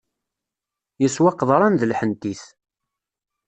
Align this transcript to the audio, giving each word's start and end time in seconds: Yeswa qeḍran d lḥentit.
Yeswa 1.01 1.31
qeḍran 1.39 1.75
d 1.79 1.81
lḥentit. 1.91 2.43